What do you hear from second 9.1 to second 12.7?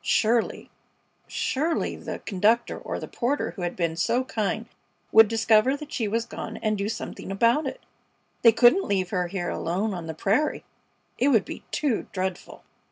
her here alone on the prairie! It would be too dreadful!